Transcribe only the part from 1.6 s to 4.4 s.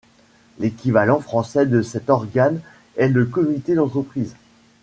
de cet organe est le comité d'entreprise.